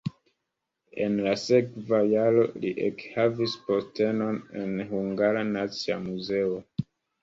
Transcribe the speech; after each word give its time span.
En 1.07 1.19
la 1.27 1.33
sekva 1.41 1.99
jaro 2.15 2.47
li 2.65 2.73
ekhavis 2.89 3.55
postenon 3.71 4.43
en 4.67 4.77
Hungara 4.93 5.49
Nacia 5.55 6.05
Muzeo. 6.13 6.63